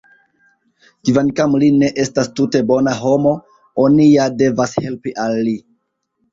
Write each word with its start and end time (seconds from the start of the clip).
Kvankam 1.09 1.53
li 1.65 1.69
ne 1.83 1.91
estas 2.05 2.31
tute 2.41 2.63
bona 2.73 2.95
homo, 3.03 3.35
oni 3.87 4.11
ja 4.17 4.29
devas 4.43 4.77
helpi 4.85 5.19
al 5.29 5.41
li! 5.49 5.59